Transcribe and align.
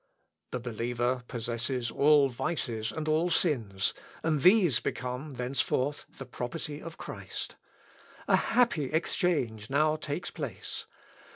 The 0.49 0.59
believer 0.59 1.21
possesses 1.27 1.91
all 1.91 2.27
vices 2.27 2.91
and 2.91 3.07
all 3.07 3.29
sins, 3.29 3.93
and 4.23 4.41
these 4.41 4.79
become, 4.79 5.35
thenceforth, 5.35 6.07
the 6.17 6.25
property 6.25 6.81
of 6.81 6.97
Christ. 6.97 7.55
A 8.27 8.35
happy 8.35 8.85
exchange 8.85 9.69
now 9.69 9.95
takes 9.97 10.31
place. 10.31 10.87